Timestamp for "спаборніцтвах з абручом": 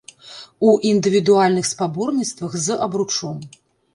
1.73-3.37